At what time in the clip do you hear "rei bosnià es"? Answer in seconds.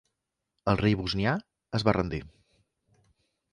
0.81-1.87